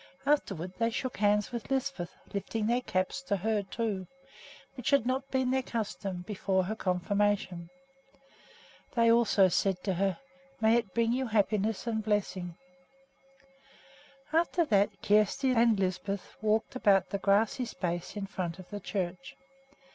[0.25, 4.07] Afterward they shook hands with Lisbeth, lifting their caps to her, too,
[4.73, 7.69] which had not been their custom before her confirmation.
[8.95, 10.17] They also said to her,
[10.59, 12.55] "May it bring you happiness and blessing!"
[14.33, 19.35] After that Kjersti and Lisbeth walked about the grassy space in front of the church.